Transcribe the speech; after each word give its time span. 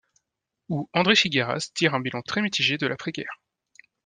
Où 0.69 0.89
André 0.93 1.15
Figueras 1.15 1.69
tire 1.75 1.93
un 1.93 1.99
bilan 1.99 2.23
très 2.23 2.41
mitigé 2.41 2.75
de 2.79 2.87
l'après-guerre. 2.87 3.39